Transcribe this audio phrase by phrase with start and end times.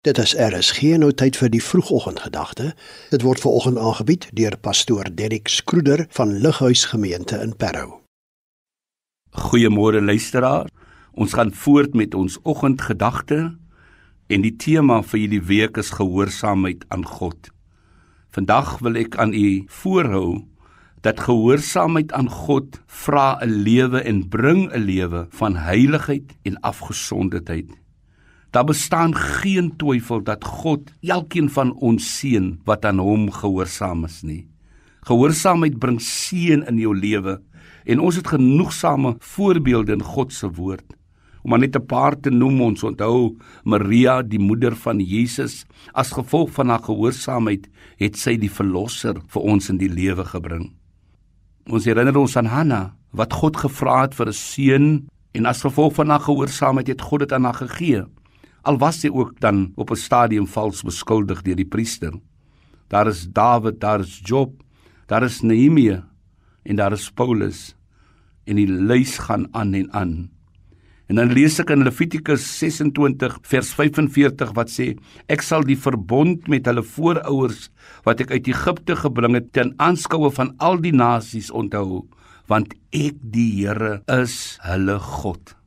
[0.00, 2.70] Dit is RSG nou tyd vir die vroegoggendgedagte.
[3.12, 7.98] Dit word veraloggend aangebied deur pastoor Derrick Skroeder van Lighuis Gemeente in Parow.
[9.36, 10.70] Goeiemôre luisteraar.
[11.12, 13.40] Ons gaan voort met ons oggendgedagte
[14.32, 17.52] en die tema vir hierdie week is gehoorsaamheid aan God.
[18.32, 20.46] Vandag wil ek aan u voorhou
[21.04, 27.68] dat gehoorsaamheid aan God vra 'n lewe en bring 'n lewe van heiligheid en afgesonderdheid.
[28.50, 34.22] Daar bestaan geen twyfel dat God elkeen van ons seën wat aan hom gehoorsaam is
[34.26, 34.48] nie.
[35.06, 37.38] Gehoorsaamheid bring seën in jou lewe
[37.86, 40.96] en ons het genoegsame voorbeelde in God se woord.
[41.42, 45.64] Om net 'n paar te noem, ons onthou Maria, die moeder van Jesus,
[45.94, 50.72] as gevolg van haar gehoorsaamheid het sy die verlosser vir ons in die lewe gebring.
[51.70, 55.94] Ons herinner ons aan Hanna wat God gevra het vir 'n seun en as gevolg
[55.94, 58.04] van haar gehoorsaamheid het God dit aan haar gegee
[58.62, 62.12] al was hy ook dan op 'n stadium vals beskuldig deur die priester.
[62.88, 64.62] Daar is Dawid, daar is Job,
[65.06, 66.04] daar is Nehemia
[66.62, 67.74] en daar is Paulus
[68.44, 70.30] en die lys gaan aan en aan.
[71.10, 74.92] En dan lees ek in Levitikus 26 vers 45 wat sê
[75.26, 77.68] ek sal die verbond met hulle voorouers
[78.06, 82.06] wat ek uit Egipte gebring het ten aanskoue van al die nasies onthou
[82.50, 85.59] want ek die Here is hulle God.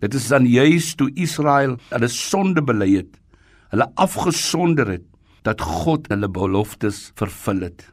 [0.00, 3.12] Dit is dan juis toe Israel hulle sonde bely het,
[3.72, 5.06] hulle afgesonder het,
[5.44, 7.84] dat God hulle beloftes vervul het.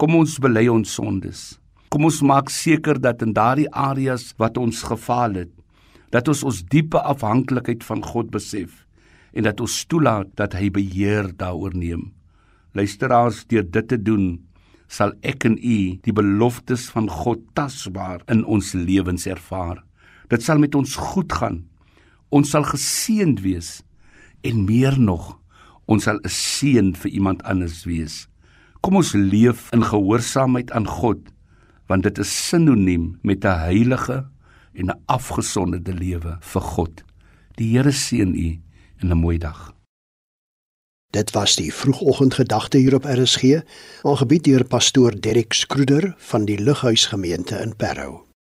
[0.00, 1.58] Kom ons bely ons sondes.
[1.88, 5.52] Kom ons maak seker dat in daardie areas wat ons gefaal het,
[6.12, 8.84] dat ons ons diepe afhanklikheid van God besef
[9.36, 12.08] en dat ons toelaat dat hy beheer daaroor neem.
[12.76, 14.38] Luisteraars, deur dit te doen,
[14.88, 19.84] sal ek en u die beloftes van God tasbaar in ons lewens ervaar.
[20.28, 21.62] Dit sal met ons goed gaan.
[22.28, 23.78] Ons sal geseënd wees
[24.46, 25.38] en meer nog,
[25.88, 28.28] ons sal 'n seën vir iemand anders wees.
[28.80, 31.18] Kom ons leef in gehoorsaamheid aan God,
[31.86, 34.26] want dit is sinoniem met 'n heilige
[34.74, 37.04] en 'n afgesonderde lewe vir God.
[37.56, 38.60] Die Here seën u
[39.00, 39.74] in 'n mooi dag.
[41.10, 43.62] Dit was die vroegoggendgedagte hier op RSG,
[44.02, 48.27] aangebied deur pastoor Derrick Skroeder van die Lighuis Gemeente in Parow.